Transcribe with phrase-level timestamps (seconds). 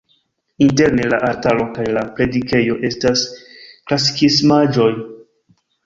[0.67, 4.93] Interne la altaro kaj la predikejo estas klasikismaĵoj.